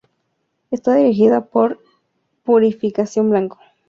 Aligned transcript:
Está 0.71 0.95
dirigida 0.95 1.45
por 1.45 1.79
Purificación 2.43 3.29
Blanco. 3.29 3.59